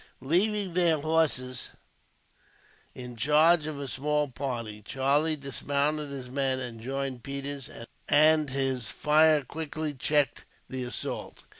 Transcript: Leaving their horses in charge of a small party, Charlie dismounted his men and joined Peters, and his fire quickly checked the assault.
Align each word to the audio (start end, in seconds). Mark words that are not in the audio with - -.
Leaving 0.23 0.73
their 0.73 0.99
horses 0.99 1.73
in 2.95 3.15
charge 3.15 3.67
of 3.67 3.79
a 3.79 3.87
small 3.87 4.27
party, 4.27 4.81
Charlie 4.81 5.35
dismounted 5.35 6.09
his 6.09 6.27
men 6.27 6.57
and 6.59 6.81
joined 6.81 7.21
Peters, 7.21 7.69
and 8.09 8.49
his 8.49 8.87
fire 8.89 9.43
quickly 9.43 9.93
checked 9.93 10.43
the 10.67 10.83
assault. 10.85 11.45